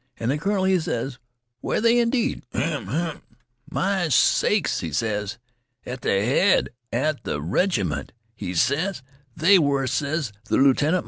An' 0.17 0.29
th' 0.35 0.41
colonel, 0.41 0.63
he 0.63 0.79
ses: 0.79 1.19
'Were 1.61 1.79
they, 1.79 1.99
indeed? 1.99 2.43
Ahem! 2.55 2.89
ahem! 2.89 3.21
My 3.69 4.09
sakes!' 4.09 4.79
he 4.79 4.91
ses. 4.91 5.37
'At 5.85 6.01
th' 6.01 6.05
head 6.25 6.69
'a 6.91 7.13
th' 7.23 7.37
reg'ment?' 7.39 8.11
he 8.33 8.55
ses. 8.55 9.03
'They 9.35 9.59
were,' 9.59 9.85
ses 9.85 10.33
th' 10.47 10.53
lieutenant. 10.53 10.99